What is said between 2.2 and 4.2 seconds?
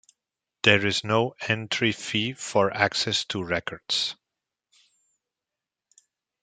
for access to records.